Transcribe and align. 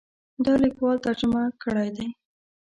دا 0.45 0.53
لیکوال 0.63 0.97
ترجمه 1.05 1.41
کړی 1.63 1.89
دی. 1.95 2.07